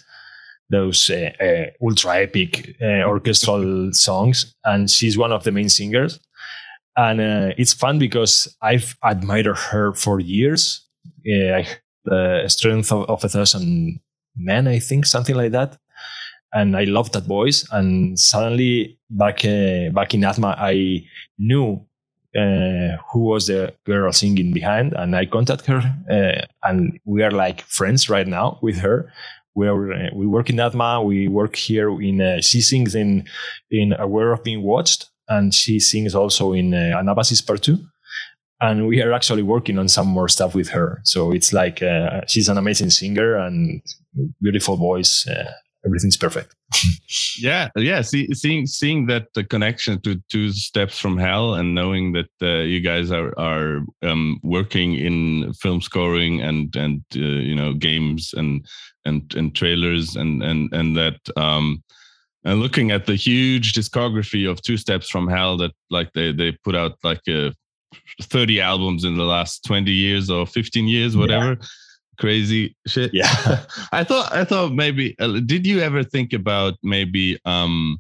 [0.71, 6.21] those uh, uh, ultra epic uh, orchestral songs, and she's one of the main singers.
[6.97, 10.87] And uh, it's fun because I've admired her for years.
[11.27, 11.63] Uh,
[12.05, 14.01] the strength of, of a thousand
[14.37, 15.79] men, I think, something like that.
[16.53, 17.67] And I loved that voice.
[17.73, 21.07] And suddenly, back uh, back in Atma, I
[21.39, 21.87] knew
[22.37, 27.31] uh, who was the girl singing behind, and I contact her, uh, and we are
[27.31, 29.12] like friends right now with her.
[29.55, 31.03] We are uh, we work in Atma.
[31.03, 32.21] We work here in.
[32.21, 33.25] Uh, she sings in
[33.71, 37.79] in Aware of Being Watched, and she sings also in uh, Anabasis Part Two.
[38.61, 41.01] And we are actually working on some more stuff with her.
[41.03, 43.83] So it's like uh, she's an amazing singer and
[44.40, 45.27] beautiful voice.
[45.85, 46.55] Uh, everything's perfect.
[47.38, 52.12] yeah yeah see, seeing seeing that the connection to two steps from hell and knowing
[52.12, 57.55] that uh, you guys are are um, working in film scoring and and uh, you
[57.55, 58.66] know games and
[59.05, 61.83] and and trailers and and and that um
[62.45, 66.53] and looking at the huge discography of two steps from hell that like they they
[66.64, 67.51] put out like uh,
[68.23, 71.66] 30 albums in the last 20 years or 15 years whatever yeah
[72.18, 73.11] crazy shit.
[73.12, 73.64] Yeah.
[73.92, 77.98] I thought I thought maybe uh, did you ever think about maybe um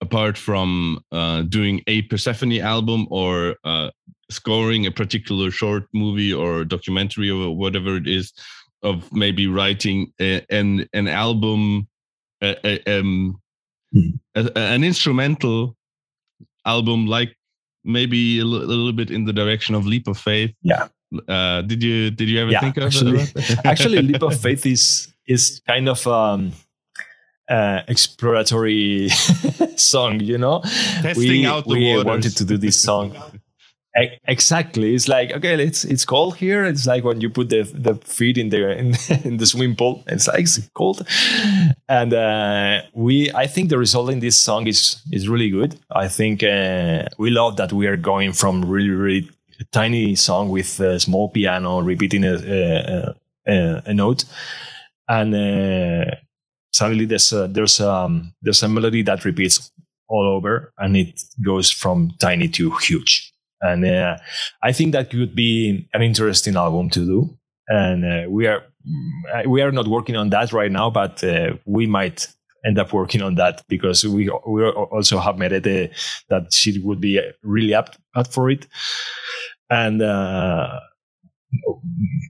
[0.00, 3.90] apart from uh doing a Persephone album or uh
[4.30, 8.32] scoring a particular short movie or documentary or whatever it is
[8.82, 11.86] of maybe writing a, an an album
[12.42, 13.40] a, a, um
[13.94, 14.46] mm-hmm.
[14.56, 15.76] an instrumental
[16.66, 17.36] album like
[17.84, 20.88] maybe a, l- a little bit in the direction of leap of faith yeah
[21.28, 23.24] uh, did you did you ever yeah, think of actually,
[23.64, 26.52] actually, leap of faith is is kind of um,
[27.48, 29.08] uh, exploratory
[29.76, 30.20] song.
[30.20, 32.04] You know, testing we, out the we waters.
[32.04, 33.16] wanted to do this song.
[33.94, 34.94] Exactly.
[34.94, 36.64] It's like okay, it's it's cold here.
[36.64, 38.94] It's like when you put the the feet in the in,
[39.24, 40.02] in the swimming pool.
[40.06, 41.06] It's like it's cold,
[41.90, 43.30] and uh, we.
[43.34, 45.78] I think the result in this song is is really good.
[45.90, 49.28] I think uh, we love that we are going from really really
[49.72, 53.14] tiny song with a small piano repeating a, a,
[53.46, 54.24] a, a note,
[55.08, 56.14] and uh,
[56.72, 59.70] suddenly there's a, there's um there's a melody that repeats
[60.08, 63.32] all over, and it goes from tiny to huge.
[63.60, 64.16] And uh,
[64.62, 67.38] I think that could be an interesting album to do.
[67.68, 68.64] And uh, we are
[69.46, 72.26] we are not working on that right now, but uh, we might
[72.64, 75.90] end up working on that because we we also have Merethe
[76.28, 78.66] that she would be really up, up for it
[79.72, 80.80] and uh,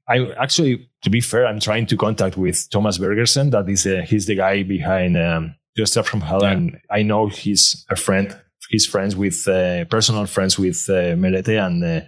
[0.08, 3.50] I actually, to be fair, I'm trying to contact with Thomas Bergersen.
[3.50, 6.52] That is, uh, he's the guy behind um, Two Steps from Hell, yeah.
[6.52, 8.36] and I know he's a friend.
[8.70, 12.00] He's friends with uh, personal friends with uh, Merethe, and uh,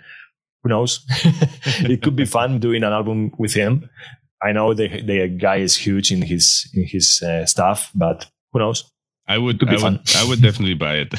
[0.62, 1.04] who knows?
[1.80, 3.90] it could be fun doing an album with him.
[4.44, 8.58] I know the the guy is huge in his in his uh, stuff, but who
[8.58, 8.84] knows?
[9.26, 11.14] I would, I would, I would definitely buy it.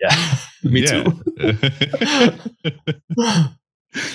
[0.00, 1.02] Yeah, me yeah.
[1.02, 1.12] too.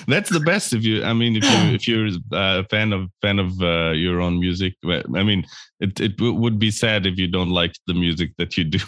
[0.08, 1.04] That's the best if you.
[1.04, 4.76] I mean, if you if you're a fan of fan of uh, your own music,
[4.86, 5.46] I mean,
[5.80, 8.80] it it w- would be sad if you don't like the music that you do.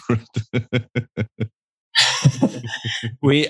[3.22, 3.48] we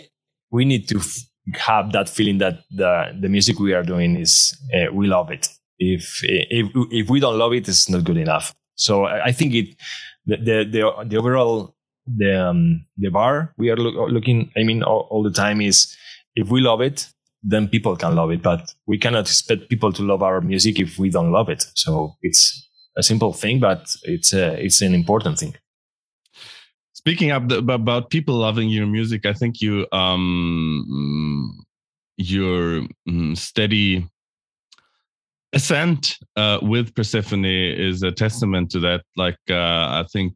[0.51, 1.19] we need to f-
[1.55, 5.49] have that feeling that the the music we are doing is uh, we love it.
[5.79, 8.55] If if if we don't love it, it's not good enough.
[8.77, 9.77] So I, I think it
[10.27, 11.75] the the the, the overall
[12.07, 15.97] the um, the bar we are lo- looking i mean all, all, the time is
[16.35, 17.09] if we love it
[17.43, 20.99] then people can love it but we cannot expect people to love our music if
[20.99, 25.39] we don't love it so it's a simple thing but it's a, it's an important
[25.39, 25.55] thing
[27.05, 31.65] speaking of the, about people loving your music i think you um
[32.17, 34.09] your um, steady
[35.55, 39.03] ascent uh, with persephone is a testament to that.
[39.17, 40.35] Like uh, i think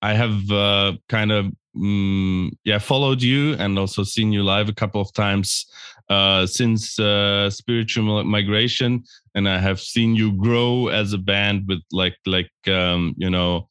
[0.00, 4.74] I have uh, kind of um, yeah followed you and also seen you live a
[4.74, 5.66] couple of times
[6.08, 9.02] uh, since uh, spiritual migration.
[9.34, 13.68] And i have seen you grow as a band with like like um, you know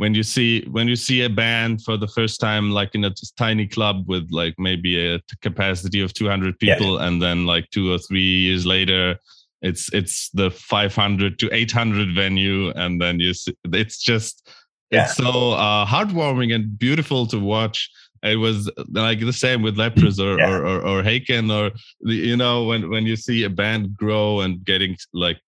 [0.00, 3.12] when you see when you see a band for the first time like in a
[3.36, 7.06] tiny club with like maybe a capacity of 200 people yeah.
[7.06, 9.18] and then like two or three years later
[9.60, 14.48] it's it's the 500 to 800 venue and then you see, it's just
[14.90, 15.04] yeah.
[15.04, 17.90] it's so uh, heartwarming and beautiful to watch
[18.22, 20.50] it was like the same with Leprous or, yeah.
[20.50, 24.40] or, or, or Haken or the, you know when when you see a band grow
[24.40, 25.40] and getting like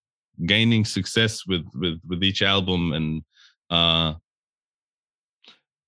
[0.45, 3.23] gaining success with with with each album and
[3.71, 4.13] uh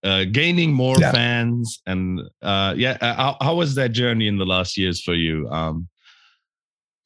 [0.05, 1.11] uh, gaining more yeah.
[1.11, 5.15] fans and uh, yeah uh, how, how, was that journey in the last years for
[5.15, 5.49] you?
[5.49, 5.89] Um,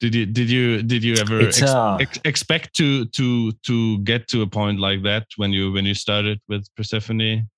[0.00, 4.28] did you did you did you ever ex uh, ex expect to to to get
[4.28, 7.48] to a point like that when you when you started with persephone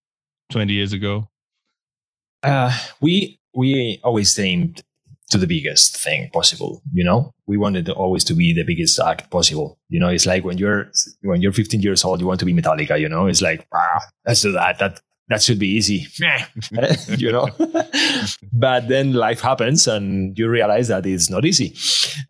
[0.50, 1.28] 20 years ago?
[2.42, 4.82] Uh, we we always aimed
[5.30, 7.32] to the biggest thing possible you know?
[7.46, 10.08] We wanted always to be the biggest act possible you know?
[10.08, 10.90] It's like when you're
[11.22, 13.26] when you're 15 years old you want to be metallica you know?
[13.26, 15.00] It's like ah, let's do that that
[15.32, 16.06] that should be easy,
[17.16, 17.48] you know.
[18.52, 21.74] but then life happens, and you realize that it's not easy.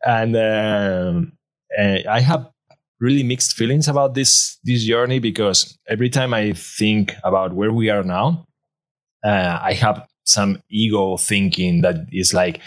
[0.07, 1.33] And um,
[1.77, 2.49] uh, I have
[3.01, 7.91] really mixed feelings about this this journey because every time I think about where we
[7.91, 8.47] are now,
[9.25, 12.61] uh, I have some ego thinking that is like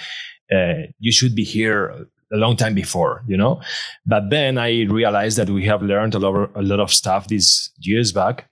[0.52, 3.62] uh, you should be here a long time before, you know.
[4.06, 7.72] But then I realized that we have learned a lot, a lot of stuff these
[7.80, 8.50] years back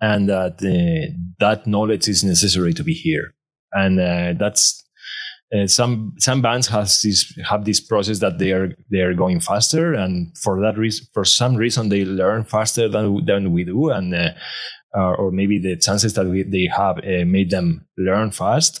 [0.00, 3.34] and that uh, that knowledge is necessary to be here.
[3.72, 4.82] And uh, that's
[5.54, 9.40] uh, some some bands has this have this process that they are they are going
[9.40, 13.90] faster, and for that reason, for some reason, they learn faster than than we do,
[13.90, 14.14] and
[14.96, 18.80] uh, or maybe the chances that we, they have uh, made them learn fast.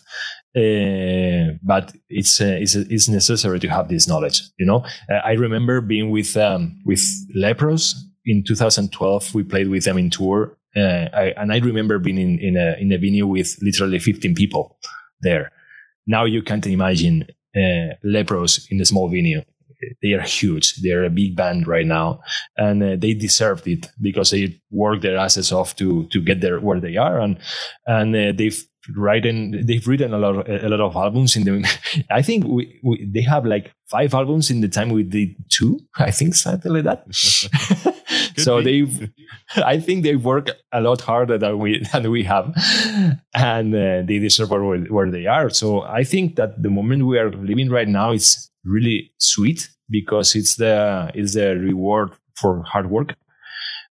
[0.56, 4.40] Uh, but it's, uh, it's it's necessary to have this knowledge.
[4.58, 7.02] You know, uh, I remember being with um, with
[7.34, 9.34] Leprous in 2012.
[9.34, 12.76] We played with them in tour, uh, I, and I remember being in, in, a,
[12.78, 14.78] in a venue with literally 15 people
[15.20, 15.52] there.
[16.06, 19.42] Now you can't imagine uh, Leprous in a small venue.
[20.02, 20.76] They are huge.
[20.76, 22.20] They are a big band right now,
[22.56, 26.58] and uh, they deserved it because they worked their asses off to to get there
[26.60, 27.38] where they are, and
[27.86, 28.58] and uh, they've
[28.94, 32.04] written they've written a lot of, a lot of albums in the.
[32.10, 35.80] I think we, we they have like five albums in the time we did two.
[35.98, 37.06] I think something like that.
[38.36, 38.86] so they
[39.56, 42.52] i think they work a lot harder than we than we have.
[43.34, 45.50] And uh, they deserve where, where they are.
[45.50, 50.34] So i think that the moment we are living right now is really sweet because
[50.34, 53.14] it's the it's the reward for hard work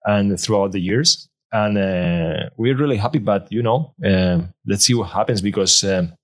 [0.05, 1.29] and throughout the years.
[1.53, 6.15] And uh, we're really happy but you know uh, let's see what happens because um,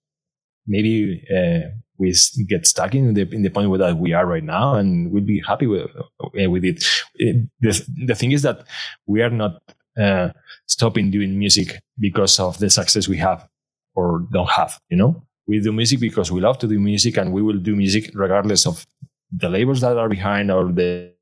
[0.67, 2.15] maybe uh, we
[2.49, 5.25] get stuck in the in the point where that we are right now, and we'll
[5.25, 6.85] be happy with uh, with it.
[7.17, 8.65] it the, the thing is that
[9.07, 9.61] we are not
[9.99, 10.31] uh,
[10.67, 13.47] stopping doing music because of the success we have
[13.95, 14.79] or don't have.
[14.89, 17.75] You know, we do music because we love to do music, and we will do
[17.75, 18.87] music regardless of
[19.31, 21.13] the labels that are behind or the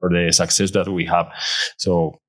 [0.00, 1.32] or the success that we have.
[1.78, 2.20] So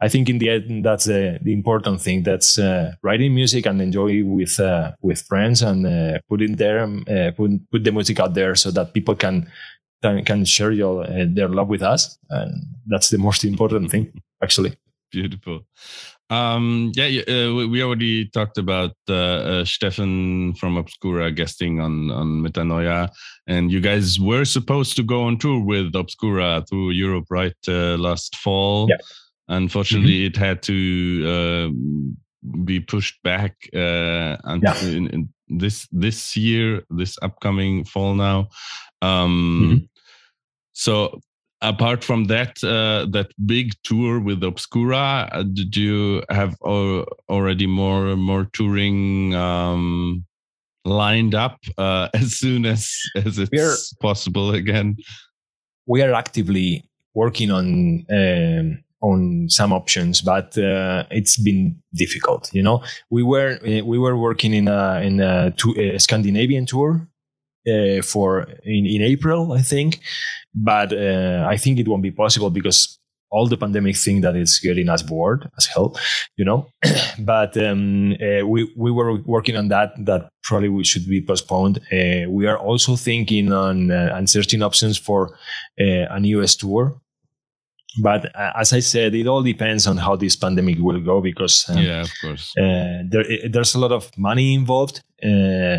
[0.00, 2.22] I think in the end that's the, the important thing.
[2.22, 6.80] That's uh, writing music and enjoy with uh, with friends and uh, put in there,
[6.80, 9.50] um, uh, put put the music out there so that people can
[10.02, 14.74] can share your uh, their love with us, and that's the most important thing, actually.
[15.10, 15.60] Beautiful.
[16.30, 23.08] Um, yeah, uh, we already talked about Steffen from Obscura guesting on on Metanoia,
[23.46, 27.56] and you guys were supposed to go on tour with Obscura through Europe, right?
[27.66, 28.88] last fall.
[28.90, 28.96] Yeah
[29.48, 30.26] Unfortunately, mm-hmm.
[30.26, 34.96] it had to uh, be pushed back uh, until yeah.
[34.96, 38.48] in, in this this year, this upcoming fall now.
[39.02, 39.84] Um, mm-hmm.
[40.72, 41.20] So
[41.60, 48.16] apart from that uh, that big tour with Obscura, uh, did you have already more
[48.16, 50.24] more touring um,
[50.84, 54.96] lined up uh, as soon as as it's are, possible again?
[55.86, 62.50] We are actively working on um, on some options, but uh, it's been difficult.
[62.54, 66.66] You know, we were uh, we were working in a in a, to, a Scandinavian
[66.66, 67.06] tour
[67.68, 70.00] uh, for in, in April, I think,
[70.54, 72.98] but uh, I think it won't be possible because
[73.30, 75.98] all the pandemic thing that is getting us bored as hell,
[76.36, 76.68] you know.
[77.18, 79.92] but um, uh, we we were working on that.
[79.98, 81.78] That probably we should be postponed.
[81.92, 85.36] Uh, we are also thinking on uh, and searching options for
[85.78, 87.00] a US tour
[88.02, 91.68] but uh, as I said, it all depends on how this pandemic will go because
[91.68, 95.02] um, yeah, of course, uh, there, there's a lot of money involved.
[95.22, 95.78] Uh,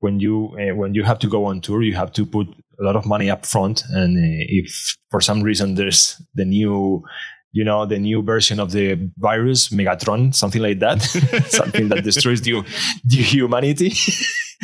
[0.00, 2.48] when you uh, when you have to go on tour, you have to put
[2.80, 7.04] a lot of money up front, and uh, if for some reason there's the new
[7.52, 11.02] you know the new version of the virus megatron something like that
[11.48, 12.64] something that destroys the,
[13.04, 13.90] the humanity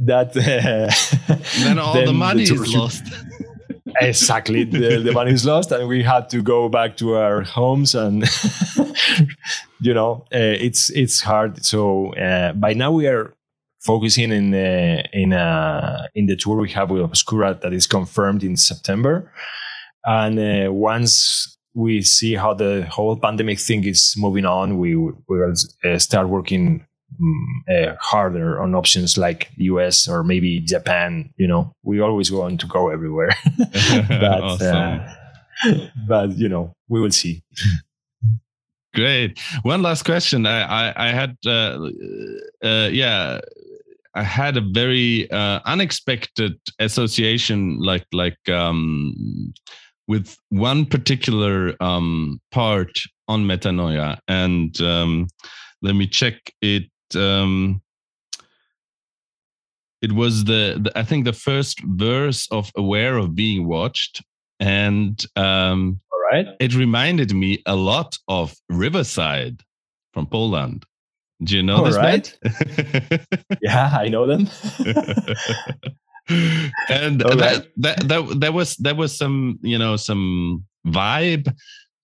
[0.00, 3.04] that uh, then all then the money the is lost
[4.00, 4.64] exactly.
[4.64, 8.24] The, the money is lost and we had to go back to our homes and
[9.80, 11.64] you know uh, it's it's hard.
[11.64, 13.34] So uh, by now we are
[13.80, 18.42] focusing in uh, in uh, in the tour we have with obscura that is confirmed
[18.42, 19.32] in september.
[20.04, 25.54] And uh, once we see how the whole pandemic thing is moving on we will
[25.84, 26.86] uh, start working
[27.68, 31.30] uh, harder on options like US or maybe Japan.
[31.36, 33.34] You know, we always want to go everywhere,
[34.08, 34.76] but awesome.
[34.76, 35.14] uh,
[36.06, 37.42] but you know, we will see.
[38.94, 39.38] Great.
[39.62, 40.46] One last question.
[40.46, 41.88] I I, I had uh,
[42.62, 43.40] uh, yeah.
[44.14, 49.54] I had a very uh, unexpected association, like like um,
[50.06, 52.90] with one particular um, part
[53.26, 55.28] on metanoia, and um,
[55.80, 56.84] let me check it
[57.16, 57.82] um,
[60.00, 64.22] it was the, the, I think the first verse of Aware of Being Watched,
[64.58, 69.62] and um, all right, it reminded me a lot of Riverside
[70.12, 70.84] from Poland.
[71.42, 72.38] Do you know all this right.
[73.62, 74.48] yeah, I know them.
[76.88, 81.52] and that, that that that was that was some you know some vibe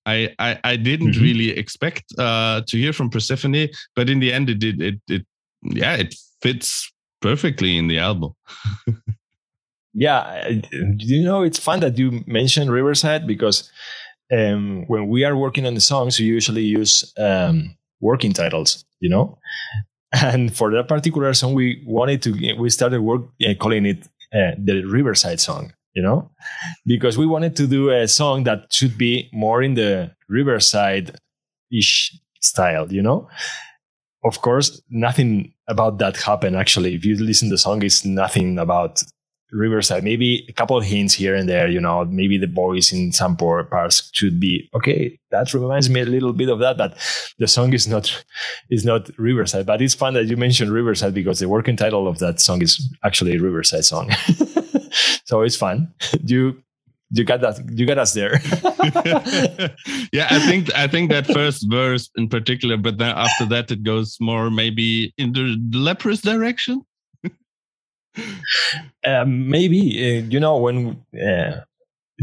[0.09, 1.23] I I, I didn't mm-hmm.
[1.23, 4.81] really expect uh, to hear from Persephone, but in the end, it did.
[4.81, 5.27] It, it
[5.63, 6.91] yeah, it fits
[7.21, 8.33] perfectly in the album.
[9.95, 10.49] yeah,
[10.99, 13.71] you know, it's fun that you mentioned Riverside because
[14.33, 18.85] um, when we are working on the songs, we usually use um, working titles.
[19.01, 19.39] You know,
[20.13, 24.53] and for that particular song, we wanted to we started work uh, calling it uh,
[24.57, 26.31] the Riverside song you know,
[26.87, 31.19] because we wanted to do a song that should be more in the riverside
[31.73, 33.29] ish style, you know.
[34.23, 36.95] Of course, nothing about that happened actually.
[36.95, 39.03] If you listen to the song, it's nothing about
[39.51, 40.05] Riverside.
[40.05, 43.37] Maybe a couple of hints here and there, you know, maybe the voice in some
[43.37, 45.19] poor parts should be okay.
[45.33, 46.97] That reminds me a little bit of that, but
[47.41, 48.25] the song is not
[48.71, 49.67] is not Riverside.
[49.67, 52.79] But it's fun that you mentioned Riverside because the working title of that song is
[53.03, 54.13] actually Riverside song.
[55.25, 55.93] so it's fun.
[56.25, 56.63] you
[57.11, 58.41] you got that you got us there.
[60.13, 63.83] Yeah i think i think that first verse in particular but then after that it
[63.83, 66.83] goes more maybe in the leprous direction.
[69.07, 71.61] Um, maybe uh, you know when uh,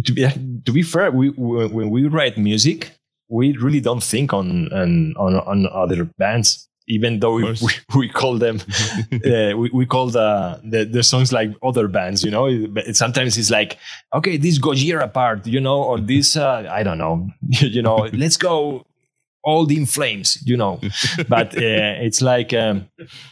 [0.04, 0.28] to be
[0.66, 2.92] to be fair we when we write music
[3.30, 8.10] we really don't think on on on, on other bands even though we, we, we,
[8.10, 8.60] call them
[9.14, 12.68] uh, we, we call the, the, the songs like other bands you know?
[12.68, 13.78] But sometimes it's like
[14.14, 18.38] okay this gojira part you know or this uh, i don't know you know let's
[18.38, 18.86] go
[19.44, 20.80] all in flames you know?
[21.30, 22.90] But uh, it's like um,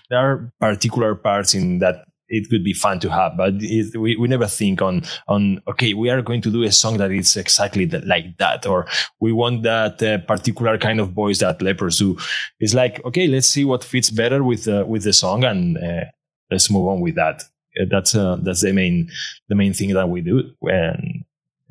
[0.10, 3.38] there are particular parts in that it could be fun to have.
[3.38, 6.72] But it, we, we never think on on okay, we are going to do a
[6.72, 8.88] song that is exactly that, like that, or
[9.20, 12.18] we want that uh, particular kind of voice that Leprous do.
[12.60, 16.06] It's like okay, let's see what fits better with uh, with the song, and uh,
[16.50, 17.44] let's move on with that.
[17.80, 19.10] Uh, that's uh, that's the main
[19.50, 20.52] the main thing that we do.
[20.64, 21.24] And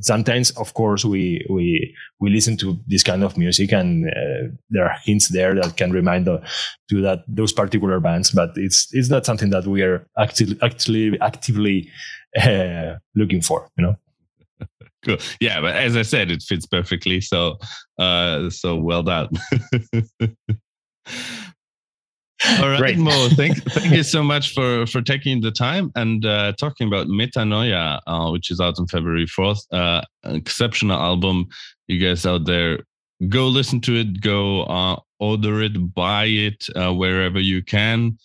[0.03, 4.85] sometimes of course we we we listen to this kind of music and uh, there
[4.85, 6.43] are hints there that can remind the,
[6.91, 11.19] to that those particular bands but it's it's not something that we are actually actually
[11.21, 11.89] actively
[12.41, 13.97] uh, looking for you know?
[15.05, 15.17] Cool.
[15.41, 17.57] Yeah but as i said it fits perfectly so
[17.99, 19.31] uh so well done
[22.61, 22.99] All right, Great.
[22.99, 23.29] Mo.
[23.31, 28.01] Thank, thank you so much for for taking the time and uh, talking about Metanoia,
[28.07, 29.65] uh, which is out on February fourth.
[29.73, 31.47] Uh, exceptional album.
[31.87, 32.81] You guys out there,
[33.29, 34.21] go listen to it.
[34.21, 38.19] Go uh, order it, buy it uh, wherever you can.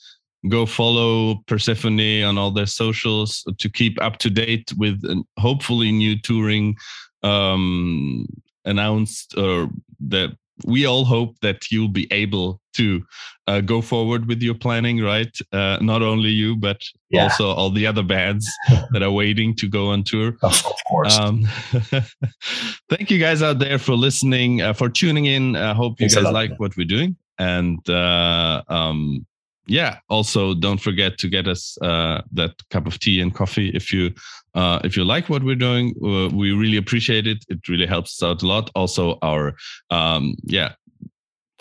[0.49, 5.01] Go follow Persephone on all their socials to keep up to date with
[5.37, 6.75] hopefully new touring
[7.23, 8.25] um,
[8.65, 9.69] announced or
[10.07, 10.35] that
[10.65, 13.03] we all hope that you'll be able to
[13.47, 15.35] uh, go forward with your planning, right?
[15.51, 17.23] Uh, not only you, but yeah.
[17.23, 18.47] also all the other bands
[18.91, 20.37] that are waiting to go on tour.
[20.41, 21.17] Of, course.
[21.17, 21.47] Um,
[22.89, 25.55] thank you guys out there for listening, uh, for tuning in.
[25.55, 27.15] I hope you Thanks guys like what we're doing.
[27.39, 29.25] And uh, um,
[29.67, 33.91] yeah, also don't forget to get us uh, that cup of tea and coffee if
[33.91, 34.13] you
[34.55, 35.93] uh, if you like what we're doing.
[36.03, 37.45] Uh, we really appreciate it.
[37.49, 38.71] It really helps us out a lot.
[38.75, 39.55] Also, our
[39.91, 40.73] um, yeah,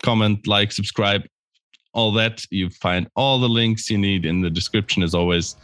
[0.03, 1.23] comment, like, subscribe,
[1.93, 2.45] all that.
[2.51, 5.57] You find all the links you need in the description as always.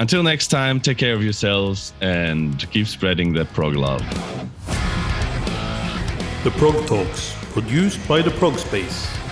[0.00, 4.02] Until next time, take care of yourselves and keep spreading that prog love.
[6.44, 9.23] The Prog Talks, produced by the Prog Space.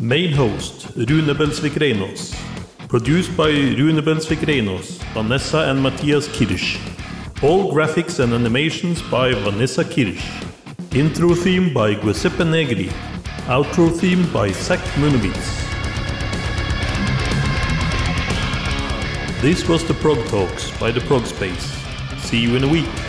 [0.00, 2.32] Main host Rune Belsvik Reinås.
[2.88, 6.78] Produced by Rune Belsvik Reinås, Vanessa and Matthias Kirsch.
[7.42, 10.24] All graphics and animations by Vanessa Kirsch.
[10.92, 12.90] Intro theme by Giuseppe Negri.
[13.48, 15.66] Outro theme by Zach Munowitz.
[19.42, 21.76] This was the Prog Talks by the Prog Space.
[22.18, 23.07] See you in a week.